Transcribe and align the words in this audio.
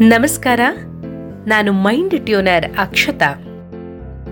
ನಮಸ್ಕಾರ. 0.00 0.60
ನಾನು 1.46 1.72
mind 1.72 2.24
tuner 2.24 2.78
Akshata. 2.78 3.34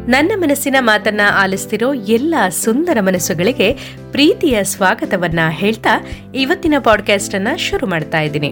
ನನ್ನ 0.08 0.32
ಮನಸ್ಸಿನ 0.36 0.76
ಮಾತನ್ನ 0.80 1.20
ಆಲಿಸ್ತಿರೋ 1.42 1.92
ಎಲ್ಲ 1.92 2.34
ಸುಂದರ 2.48 3.00
ಮನಸ್ಸುಗಳಿಗೆ 3.00 3.72
ಪ್ರೀತಿಯ 4.10 4.64
ಸ್ವಾಗತವನ್ನ 4.64 5.38
ಹೇಳ್ತಾ 5.48 6.06
ಇವತ್ತಿನ 6.34 6.74
ಪಾಡ್ಕಾಸ್ಟ್ 6.78 7.34
ಅನ್ನ 7.34 7.48
ಶುರು 7.56 7.86
ಮಾಡ್ತಾ 7.86 8.20
ಇದ್ದೀನಿ. 8.20 8.48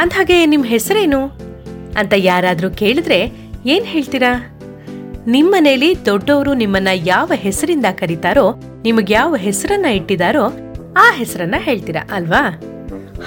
ಅಂದ್ಹಾಗೆ 0.00 0.46
ನಿಮ್ಮ 0.46 0.64
ಹೆಸರೇನು? 0.64 1.24
ಅಂತ 1.98 2.12
ಯಾರಾದರೂ 2.16 2.70
ಕೇಳಿದ್ರೆ 2.70 3.20
ಏನ್ 3.66 3.86
ಹೇಳ್ತೀರಾ? 3.86 4.58
ನಿಮ್ಮನೇಲಿ 5.26 6.06
ದೊಡ್ಡವರು 6.06 6.54
ನಿಮ್ಮನ್ನ 6.54 6.88
ಯಾವ 6.94 7.32
ಹೆಸರಿಂದ 7.34 7.86
ಕರೀತಾರೋ, 7.92 8.54
ನಿಮಗೆ 8.82 9.12
ಯಾವ 9.12 9.36
ಹೆಸರನ್ನ 9.36 9.84
ಇಟ್ಟಿದಾರೋ 9.84 10.44
ಆ 10.96 11.12
ಹೆಸರನ್ನ 11.12 11.54
ಹೇಳ್ತೀರಾ 11.58 12.08
ಅಲ್ವಾ? 12.12 12.62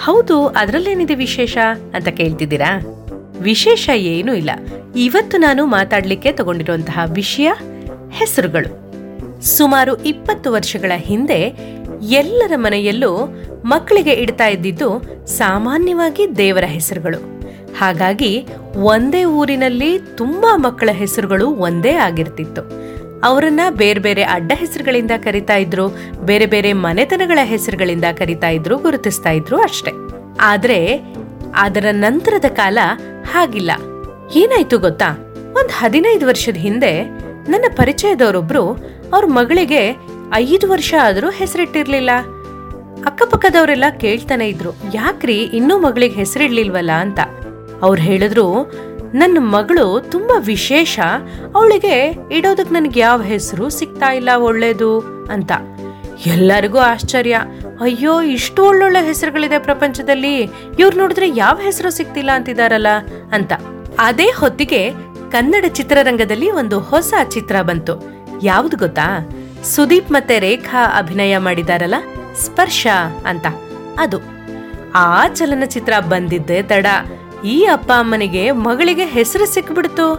ಹೌದು, 0.04 0.48
ಅದರಲ್ಲೇನಿದೆ 0.48 1.16
ವಿಶೇಷ 1.16 1.58
ಅಂತ 1.96 2.08
ಕೇಳ್ತಿದ್ದೀರಾ? 2.08 2.80
ವಿಶೇಷ 3.42 3.90
ಏನೂ 3.96 4.34
ಇಲ್ಲ. 4.34 4.50
ಇವತ್ತು 4.96 5.38
ನಾನು 5.38 5.66
ಮಾತಾಡಲಿಕ್ಕೆ 5.66 6.32
ತಗೊಂಡಿರುವಂತಹ 6.32 7.00
ವಿಷಯ 7.14 7.52
ಹೆಸರುಗಳು. 8.12 8.86
ಸುಮಾರು 9.42 10.04
ಇಪ್ಪತ್ತು 10.04 10.52
ವರ್ಷಗಳ 10.52 10.92
ಹಿಂದೆ 10.96 11.58
ಎಲ್ಲರ 12.02 12.52
ಮನೆಯಲ್ಲೂ 12.56 13.42
ಮಕ್ಕಳಿಗೆ 13.66 14.12
ಇಡ್ತಾ 14.12 14.48
ಇದ್ದಿದ್ದು 14.48 15.02
ಸಾಮಾನ್ಯವಾಗಿ 15.28 16.38
ದೇವರ 16.38 16.64
ಹೆಸರುಗಳು. 16.68 17.42
ಹಾಗಾಗಿ 17.78 18.48
ಒಂದೇ 18.76 19.24
ಊರಿನಲ್ಲಿ 19.24 20.00
ತುಂಬಾ 20.00 20.58
ಮಕ್ಕಳ 20.58 20.90
ಹೆಸರುಗಳು 20.92 21.50
ಒಂದೇ 21.50 21.92
ಆಗಿರ್ತಿತ್ತು. 21.92 22.85
ಅವರನ್ನ 23.24 23.60
ಬೇರೆ 23.70 24.00
ಬೇರೆ 24.00 24.24
ಅಡ್ಡ 24.24 24.52
ಹೆಸರುಗಳಿಂದ 24.56 25.12
ಕರಿತಾ 25.18 25.56
ಇದ್ರು, 25.56 25.90
ಬೇರೆ 26.26 26.46
ಬೇರೆ 26.46 26.74
ಮನೆತನಗಳ 26.74 27.40
ಹೆಸರುಗಳಿಂದ 27.44 28.06
ಕರಿತಾ 28.18 28.50
ಇದ್ರು, 28.50 28.78
ಗುರುತಿಸ್ತಾ 28.78 29.30
ಇದ್ರು 29.30 29.58
ಅಷ್ಟೆ. 29.58 29.92
ಆದ್ರೆ 30.42 31.02
ಅದರ 31.56 31.86
ನಂತರದ 31.92 32.46
ಕಾಲ 32.46 32.78
ಹಾಗಿಲ್ಲ. 33.32 33.72
ಏನಾಯ್ತು 34.36 34.80
ಗೊತ್ತಾ? 34.80 35.34
ಒಂದ್ 35.58 35.72
ಹದಿನೈದು 35.72 36.28
ವರ್ಷದ 36.28 36.58
ಹಿಂದೆ 36.58 37.04
ನನ್ನ 37.50 37.66
ಪರಿಚಯದವರೊಬ್ರು 37.78 38.70
ಅವ್ರ 39.14 39.26
ಮಗಳಿಗೆ 39.26 39.98
ಐದು 40.34 40.72
ವರ್ಷ 40.72 40.94
ಆದರೂ 41.02 41.30
ಹೆಸರಿಟ್ಟಿರ್ಲಿಲ್ಲ. 41.30 42.10
ಅಕ್ಕಪಕ್ಕದವರೆಲ್ಲ 43.06 43.84
ಕೇಳ್ತಾನೆ 44.00 44.50
ಇದ್ರು, 44.50 44.70
ಯಾಕ್ರಿ 44.94 45.38
ಇನ್ನೂ 45.40 45.78
ಮಗಳಿಗೆ 45.78 46.16
ಹೆಸರಿಡ್ಲಿಲ್ವಲ್ಲ 46.16 46.92
ಅಂತ. 46.92 47.20
ಅವ್ರು 47.82 48.02
ಹೇಳಿದ್ರು 48.02 48.72
ನನ್ನ 49.16 49.38
ಮಗಳು 49.40 50.06
ತುಂಬಾ 50.12 50.40
ವಿಶೇಷ. 50.40 51.00
ಅವಳಿಗೆ 51.56 52.18
ಇಡೋದಕ್ 52.32 52.74
ನನಗೆ 52.74 53.00
ಯಾವ 53.00 53.22
ಹೆಸರು 53.22 53.70
ಸಿಗ್ತಾ 53.70 54.14
ಇಲ್ಲ 54.14 54.30
ಒಳ್ಳೇದು 54.38 55.00
ಅಂತ. 55.32 55.52
ಎಲ್ಲರಿಗೂ 56.26 56.78
ಆಶ್ಚರ್ಯ. 56.78 57.42
ಅಯ್ಯೋ, 57.82 58.22
ಇಷ್ಟು 58.22 58.66
ಒಳ್ಳೊಳ್ಳೆ 58.66 59.06
ಹೆಸರುಗಳಿದೆ 59.06 59.60
ಪ್ರಪಂಚದಲ್ಲಿ. 59.60 60.40
ಇವ್ರು 60.80 60.98
ನೋಡಿದ್ರೆ 60.98 61.30
ಯಾವ 61.30 61.60
ಹೆಸರು 61.62 61.90
ಸಿಗ್ತಿಲ್ಲ 61.90 62.30
ಅಂತಿದಾರಲ್ಲ 62.32 62.88
ಅಂತ. 63.32 63.52
ಅದೇ 64.00 64.26
ಹೊತ್ತಿಗೆ 64.26 64.92
ಕನ್ನಡ 65.32 65.66
ಚಿತ್ರರಂಗದಲ್ಲಿ 65.68 66.52
ಒಂದು 66.52 66.80
ಹೊಸ 66.80 67.14
ಚಿತ್ರ 67.30 67.56
ಬಂತು. 67.62 68.04
ಯಾವ್ದು 68.44 68.78
ಗೊತ್ತಾ? 68.78 69.30
ಸುದೀಪ್ 69.64 70.12
ಮತ್ತೆ 70.12 70.40
ರೇಖಾ 70.40 70.98
ಅಭಿನಯ 70.98 71.38
ಮಾಡಿದಾರಲ್ಲ, 71.38 71.96
ಸ್ಪರ್ಶ 72.36 72.88
ಅಂತ. 73.26 73.46
ಅದು. 74.00 74.20
ಆ 74.96 75.28
ಚಲನಚಿತ್ರ 75.28 75.94
ಬಂದಿದ್ದೆ 76.00 76.64
ತಡ. 76.64 76.86
ಈ 77.46 77.66
ಅಪ್ಪ 77.66 77.92
ಅಮ್ಮನಿಗೆ 77.92 78.52
ಮಗಳಿಗೆ 78.52 79.06
ಹೆಸರು 79.06 79.46
ಸಿಕ್ಬಿಡ್ತು. 79.46 80.14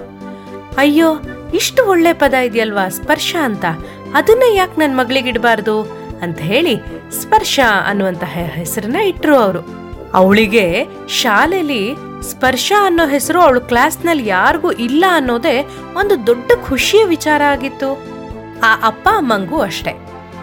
ಅಯ್ಯೋ, 0.79 1.21
ಇಷ್ಟು 1.55 1.87
ಒಳ್ಳೆ 1.87 2.13
ಪದ 2.13 2.35
ಇದೆಯಲ್ವಾ, 2.35 2.89
ಸ್ಪರ್ಶ 2.89 3.37
ಅಂತ. 3.43 3.65
ಅದನ್ನ 4.15 4.43
ಯಾಕೆ 4.55 4.81
ನನ್ನ 4.81 5.01
ಮಗಳಿಗೆ 5.01 5.29
ಇಡಬಾರ್ದು? 5.29 5.83
ಅಂತ 6.23 6.39
ಹೇಳಿ 6.39 6.77
ಸ್ಪರ್ಶ 7.23 7.61
ಅನ್ನುವಂತಹ 7.87 8.33
ಹೆಸರನ್ನ 8.35 8.97
ಇಟ್ರು 8.97 9.37
ಅವರು. 9.37 9.59
ಅವಳಿಗೆ 10.15 10.87
ಶಾಲೆಯಲ್ಲಿ 11.09 11.95
ಸ್ಪರ್ಶ 12.23 12.73
ಅನ್ನೋ 12.85 13.07
ಹೆಸರು 13.09 13.41
ಅವಳು 13.41 13.61
ಕ್ಲಾಸ್ನಲ್ಲಿ 13.61 14.27
ಯಾರಿಗೂ 14.27 14.71
ಇಲ್ಲ 14.71 15.05
ಅನ್ನೋದೇ 15.13 15.69
ಒಂದು 15.97 16.27
ದೊಡ್ಡ 16.27 16.53
ಖುಷಿಯ 16.69 17.05
ವಿಚಾರ 17.05 17.43
ಆಗಿತ್ತು. 17.43 18.03
ಆ 18.63 18.87
ಅಪ್ಪ 18.87 19.09
ಅಮ್ಮಂಗೂ 19.09 19.61
ಅಷ್ಟೆ. 19.61 19.93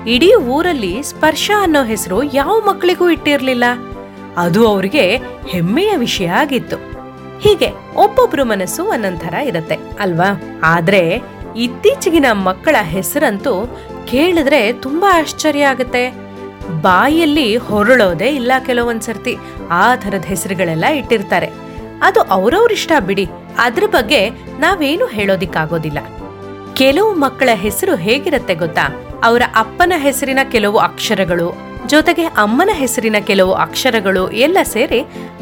ಇಡೀ 0.07 0.33
ಊರಲ್ಲಿ 0.33 1.03
ಸ್ಪರ್ಶ 1.03 1.51
ಅನ್ನೋ 1.59 1.83
ಹೆಸರು 1.83 2.23
ಯಾವ 2.23 2.61
ಮಕ್ಕಳಿಗೂ 2.67 3.09
ಇಟ್ಟಿರ್ಲಿಲ್ಲ. 3.09 3.63
ಅದು 4.37 4.67
ಅವರಿಗೆ 4.67 5.17
ಹೆಮ್ಮೆಯ 5.47 5.97
ವಿಷಯ 5.97 6.27
ಆಗಿತ್ತು. 6.27 6.77
ಹೀಗೆ 7.39 7.67
ಒಬ್ಬೊಬ್ರು 7.95 8.45
ಮನಸ್ಸು 8.45 8.85
ಒಂದೊಂಥರ 8.85 9.33
ಇರುತ್ತೆ, 9.33 9.75
ಅಲ್ವಾ? 9.99 10.41
ಆದ್ರೆ 10.63 11.21
ಇತ್ತೀಚೆಗಿನ 11.55 12.25
ಮಕ್ಕಳ 12.31 12.75
ಹೆಸರಂತೂ 12.81 13.77
ಕೇಳಿದ್ರೆ 14.07 14.73
ತುಂಬಾ 14.73 15.19
ಆಶ್ಚರ್ಯ 15.19 15.63
ಆಗುತ್ತೆ. 15.63 16.09
ಬಾಯಲ್ಲಿ 16.81 17.57
ಹೊರಳೋದೇ 17.57 18.25
ಇಲ್ಲ 18.25 18.51
ಕೆಲವೊಂದ್ಸರ್ತಿ, 18.65 19.37
ಆ 19.69 19.95
ಥರದ 19.95 20.25
ಹೆಸರುಗಳೆಲ್ಲ 20.25 20.85
ಇಟ್ಟಿರ್ತಾರೆ. 20.85 21.49
ಅದು 22.01 22.21
ಅವ್ರವ್ರಿಷ್ಟ 22.21 22.91
ಬಿಡಿ, 22.99 23.27
ಅದ್ರ 23.57 23.83
ಬಗ್ಗೆ 23.87 24.29
ನಾವೇನು 24.59 25.05
ಹೇಳೋದಿಕ್ಕಾಗೋದಿಲ್ಲ. 25.05 25.99
ಕೆಲವು 26.73 27.13
ಮಕ್ಕಳ 27.13 27.49
ಹೆಸರು 27.53 27.95
ಹೇಗಿರತ್ತೆ 27.95 28.55
ಗೊತ್ತಾ? 28.55 29.11
ಅವರ 29.23 29.41
ಅಪ್ಪನ 29.55 29.93
ಹೆಸರಿನ 29.97 30.39
ಕೆಲವು 30.51 30.77
ಅಕ್ಷರಗಳು 30.77 31.72
ಜೊತೆಗೆ 31.91 32.25
ಅಮ್ಮನ 32.43 32.71
ಹೆಸರಿನ 32.73 33.17
ಕೆಲವು 33.29 33.53
ಅಕ್ಷರಗಳು 33.65 34.23
ಎಲ್ಲ 34.45 34.57
ಸೇರಿ 34.63 35.01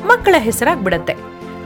ಮಕ್ಕಳ 0.10 0.36
ಹೆಸರಾಗ್ಬಿಡತ್ತೆ. 0.48 1.14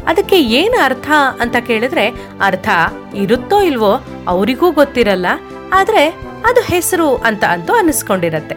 ಅದಕ್ಕೆ 0.07 0.37
ಏನು 0.59 0.77
ಅರ್ಥ 0.85 1.09
ಅಂತ 1.41 1.55
ಕೇಳಿದ್ರೆ 1.69 2.05
ಅರ್ಥ 2.41 2.69
ಇರುತ್ತೋ 3.13 3.61
ಇಲ್ವೋ 3.61 3.93
ಅವರಿಗೂ 4.27 4.71
ಗೊತ್ತಿರಲ್ಲ, 4.71 5.27
ಆದ್ರೆ 5.73 6.03
ಅದು 6.49 6.61
ಹೆಸರು 6.61 7.07
ಅಂತ 7.29 7.43
ಅಂತೂ 7.55 7.73
ಅನಿಸ್ಕೊಂಡಿರತ್ತೆ. 7.73 8.55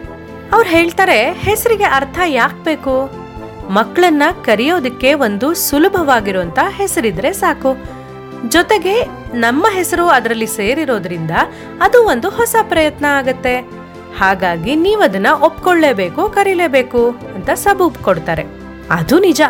ಅವ್ರು 0.55 0.69
ಹೇಳ್ತಾರೆ, 0.69 1.31
ಹೆಸರಿಗೆ 1.47 1.87
ಅರ್ಥ 1.99 2.19
ಯಾಕೆ 2.25 2.61
ಬೇಕು? 2.63 2.95
ಮಕ್ಕಳನ್ನ 3.77 4.23
ಕರೆಯೋದಕ್ಕೆ 4.45 5.09
ಒಂದು 5.13 5.47
ಸುಲಭವಾಗಿರುವಂತ 5.53 6.59
ಹೆಸರಿದ್ರೆ 6.77 7.33
ಸಾಕು. 7.33 7.71
ಜೊತೆಗೆ 8.49 8.95
ನಮ್ಮ 9.33 9.65
ಹೆಸರು 9.69 10.07
ಅದರಲ್ಲಿ 10.07 10.47
ಸೇರಿರೋದ್ರಿಂದ 10.59 11.33
ಅದು 11.81 11.99
ಒಂದು 12.03 12.29
ಹೊಸ 12.29 12.55
ಪ್ರಯತ್ನ 12.69 13.05
ಆಗತ್ತೆ. 13.19 13.55
ಹಾಗಾಗಿ 14.17 14.75
ನೀವದನ್ನ 14.75 15.27
ಒಪ್ಕೊಳ್ಳೇಬೇಕು, 15.41 16.29
ಕರೀಲೇಬೇಕು 16.29 17.09
ಅಂತ 17.09 17.49
ಸಬೂಬ್ 17.49 17.97
ಕೊಡ್ತಾರೆ. 17.97 18.45
ಅದು 18.89 19.19
ನಿಜ. 19.19 19.41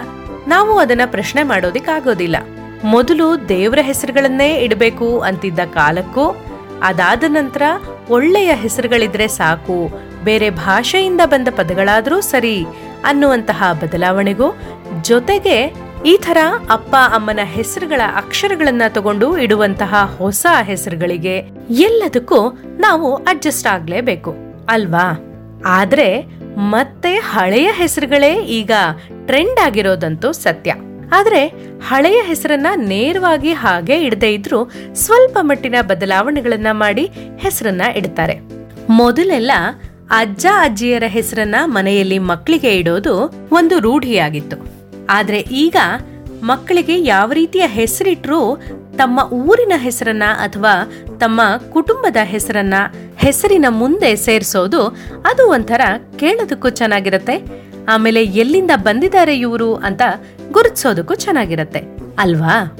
ನಾವು 0.47 0.79
ಅದನ್ನ 0.79 1.01
ಪ್ರಶ್ನೆ 1.05 1.43
ಮಾಡೋದಿಕ್ಕಾಗೋದಿಲ್ಲ. 1.43 2.35
ಮೊದಲು 2.83 3.49
ದೇವರ 3.49 3.79
ಹೆಸರುಗಳನ್ನೇ 3.81 4.55
ಇಡಬೇಕು 4.55 5.19
ಅಂತಿದ್ದ 5.19 5.59
ಕಾಲಕ್ಕೂ, 5.59 6.35
ಅದಾದ 6.83 7.23
ನಂತರ 7.27 7.61
ಒಳ್ಳೆಯ 8.09 8.53
ಹೆಸರುಗಳಿದ್ರೆ 8.53 9.27
ಸಾಕು, 9.27 10.01
ಬೇರೆ 10.23 10.49
ಭಾಷೆಯಿಂದ 10.49 11.21
ಬಂದ 11.25 11.47
ಪದಗಳಾದ್ರೂ 11.51 12.21
ಸರಿ 12.21 12.65
ಅನ್ನುವಂತಹ 13.05 13.63
ಬದಲಾವಣೆಗೂ, 13.81 14.57
ಜೊತೆಗೆ 15.01 15.89
ಈ 16.05 16.17
ಥರ 16.17 16.37
ಅಪ್ಪ, 16.69 16.95
ಅಮ್ಮನ 16.95 17.39
ಹೆಸರುಗಳ 17.43 18.01
ಅಕ್ಷರಗಳನ್ನ 18.15 18.81
ತಗೊಂಡು 18.89 19.37
ಇಡುವಂತಹ 19.37 20.15
ಹೊಸ 20.17 20.45
ಹೆಸರುಗಳಿಗೆ 20.63 21.37
ಎಲ್ಲದಕ್ಕೂ 21.69 22.49
ನಾವು 22.79 23.15
ಅಡ್ಜಸ್ಟ್ 23.15 23.67
ಆಗ್ಲೇಬೇಕು. 23.67 24.48
ಅಲ್ವಾ? 24.69 25.19
ಆದ್ರೆ 25.65 26.25
ಮತ್ತೆ 26.57 27.15
ಹಳೆಯ 27.15 27.69
ಹೆಸರುಗಳೇ 27.73 28.33
ಈಗ 28.43 28.71
ಟ್ರೆಂಡ್ 29.25 29.59
ಆಗಿರೋದಂತೂ 29.59 30.31
ಸತ್ಯ. 30.31 30.73
ಆದ್ರೆ 31.13 31.47
ಹಳೆಯ 31.87 32.21
ಹೆಸರನ್ನ 32.25 32.67
ನೇರವಾಗಿ 32.75 33.53
ಹಾಗೆ 33.53 34.01
ಇಡದೇ 34.01 34.33
ಇದ್ರೂ 34.33 34.71
ಸ್ವಲ್ಪ 34.93 35.37
ಮಟ್ಟಿನ 35.41 35.75
ಬದಲಾವಣೆಗಳನ್ನ 35.81 36.67
ಮಾಡಿ 36.71 37.05
ಹೆಸರನ್ನ 37.39 37.81
ಇಡ್ತಾರೆ. 37.95 38.39
ಮೊದಲೆಲ್ಲ 38.89 39.51
ಅಜ್ಜ 40.09 40.45
ಅಜ್ಜಿಯರ 40.61 41.03
ಹೆಸರನ್ನ 41.07 41.55
ಮನೆಯಲ್ಲಿ 41.65 42.19
ಮಕ್ಕಳಿಗೆ 42.19 42.77
ಇಡೋದು 42.77 43.15
ಒಂದು 43.51 43.79
ರೂಢಿಯಾಗಿತ್ತು. 43.79 44.57
ಆದ್ರೆ 45.09 45.39
ಈಗ 45.39 45.75
ಮಕ್ಕಳಿಗೆ 46.43 47.01
ಯಾವ 47.01 47.31
ರೀತಿಯ 47.31 47.63
ಹೆಸರಿಟ್ರೂ 47.65 48.61
ತಮ್ಮ 48.99 49.19
ಊರಿನ 49.33 49.73
ಹೆಸರನ್ನ 49.77 50.23
ಅಥವಾ 50.43 50.91
ತಮ್ಮ 51.19 51.41
ಕುಟುಂಬದ 51.73 52.17
ಹೆಸರನ್ನ 52.23 52.73
ಹೆಸರಿನ 53.17 53.65
ಮುಂದೆ 53.69 54.15
ಸೇರಿಸೋದು 54.15 54.87
ಅದು 55.25 55.49
ಒಂಥರ 55.49 55.81
ಕೇಳೋದಕ್ಕೂ 56.19 56.69
ಚೆನ್ನಾಗಿರತ್ತೆ. 56.69 57.43
ಆಮೇಲೆ 57.89 58.23
ಎಲ್ಲಿಂದ 58.23 58.71
ಬಂದಿದ್ದಾರೆ 58.75 59.39
ಇವರು 59.39 59.75
ಅಂತ 59.75 60.01
ಗುರುತಿಸೋದಕ್ಕೂ 60.51 61.15
ಚೆನ್ನಾಗಿರತ್ತೆ. 61.15 61.81
ಅಲ್ವಾ? 62.19 62.77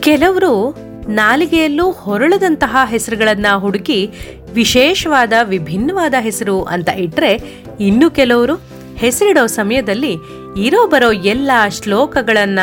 ಕೆಲವರು 0.00 0.76
ನಾಲಿಗೆಯಲ್ಲೂ 1.08 1.90
ಹೊರಳದಂತಹ 1.90 2.76
ಹೆಸರುಗಳನ್ನ 2.86 3.46
ಹುಡುಕಿ 3.56 4.10
ವಿಶೇಷವಾದ 4.54 5.32
ವಿಭಿನ್ನವಾದ 5.42 6.14
ಹೆಸರು 6.20 6.62
ಅಂತ 6.62 6.88
ಇಟ್ಟರೆ 6.88 7.32
ಇನ್ನು 7.80 8.10
ಕೆಲವರು 8.10 8.54
ಹೆಸರಿಡೋ 8.96 9.46
ಸಮಯದಲ್ಲಿ 9.46 10.16
ಇರೋ 10.56 10.86
ಬರೋ 10.86 11.12
ಎಲ್ಲ 11.12 11.50
ಶ್ಲೋಕಗಳನ್ನ, 11.68 12.58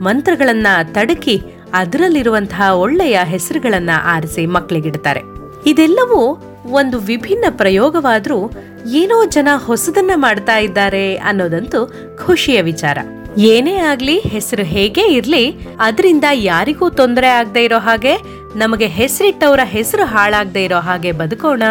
ಮಂತ್ರಗಳನ್ನ 0.00 0.66
ತಡಕಿ 0.92 1.42
ಅದರಲ್ಲಿರುವಂತಹ 1.72 2.70
ಒಳ್ಳೆಯ 2.74 3.18
ಹೆಸರುಗಳನ್ನ 3.24 3.90
ಆರಿಸಿ 4.02 4.46
ಮಕ್ಕಳಿಗಿಡ್ತಾರೆ 4.46 5.20
ಇದೆಲ್ಲವೂ 5.66 6.42
ಒಂದು 6.70 6.98
ವಿಭಿನ್ನ 6.98 7.44
ಪ್ರಯೋಗವಾದ್ರೂ 7.50 8.50
ಏನೋ 8.86 9.24
ಜನ 9.24 9.48
ಹೊಸದನ್ನ 9.56 10.10
ಮಾಡ್ತಾ 10.14 10.58
ಇದ್ದಾರೆ 10.58 11.16
ಅನ್ನೋದಂತೂ 11.16 11.86
ಖುಷಿಯ 12.26 12.60
ವಿಚಾರ. 12.60 12.98
ಏನೇ 13.38 13.76
ಆಗ್ಲಿ 13.76 14.20
ಹೆಸರು 14.20 14.64
ಹೇಗೆ 14.64 15.00
ಇರ್ಲಿ, 15.00 15.50
ಅದರಿಂದ 15.80 16.24
ಯಾರಿಗೂ 16.32 16.90
ತೊಂದರೆ 16.90 17.28
ಆಗದೆ 17.28 17.64
ಇರೋ 17.64 17.78
ಹಾಗೆ, 17.78 18.16
ನಮಗೆ 18.56 18.86
ಹೆಸರಿಟ್ಟವರ 18.86 19.60
ಹೆಸರು 19.64 20.04
ಹಾಳಾಗದೆ 20.04 20.64
ಇರೋ 20.64 20.80
ಹಾಗೆ 20.80 21.12
ಬದುಕೋಣ 21.12 21.62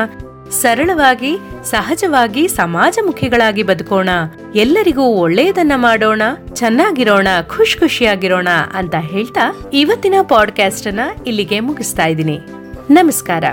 ಸರಳವಾಗಿ, 0.61 1.37
ಸಹಜವಾಗಿ 1.63 2.47
ಸಮಾಜಮುಖಿಗಳಾಗಿ 2.47 3.63
ಬದುಕೋಣ. 3.63 4.09
ಎಲ್ಲರಿಗೂ 4.55 5.01
ಒಳ್ಳೆಯದನ್ನ 5.01 5.71
ಮಾಡೋಣ, 5.75 6.21
ಚೆನ್ನಾಗಿರೋಣ, 6.53 7.27
ಖುಷ್ 7.57 7.77
ಖುಷಿಯಾಗಿರೋಣ 7.77 8.47
ಅಂತ 8.73 8.95
ಹೇಳ್ತಾ 8.95 9.69
ಇವತ್ತಿನ 9.73 10.13
ಪಾಡ್ಕಾಸ್ಟ್ 10.21 10.87
ಅನ್ನ 10.87 10.99
ಇಲ್ಲಿಗೆ 11.27 11.59
ಮುಗಿಸ್ತಾ 11.59 12.05
ಇದ್ದೀನಿ. 12.05 12.39
ನಮಸ್ಕಾರ. 12.89 13.43